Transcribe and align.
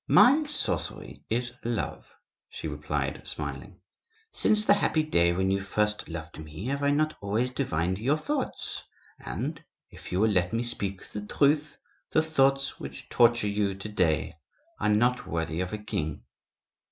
"My 0.07 0.45
sorcery 0.47 1.21
is 1.29 1.53
love," 1.63 2.15
she 2.49 2.67
replied, 2.67 3.21
smiling. 3.25 3.81
"Since 4.31 4.65
the 4.65 4.73
happy 4.73 5.03
day 5.03 5.31
when 5.31 5.51
you 5.51 5.61
first 5.61 6.09
loved 6.09 6.39
me, 6.39 6.65
have 6.65 6.81
I 6.81 6.89
not 6.89 7.15
always 7.21 7.51
divined 7.51 7.99
your 7.99 8.17
thoughts? 8.17 8.83
And—if 9.19 10.11
you 10.11 10.19
will 10.19 10.31
let 10.31 10.53
me 10.53 10.63
speak 10.63 11.07
the 11.11 11.21
truth—the 11.21 12.23
thoughts 12.23 12.79
which 12.79 13.09
torture 13.09 13.47
you 13.47 13.75
to 13.75 13.89
day 13.89 14.37
are 14.79 14.89
not 14.89 15.27
worthy 15.27 15.61
of 15.61 15.71
a 15.71 15.77
king." 15.77 16.23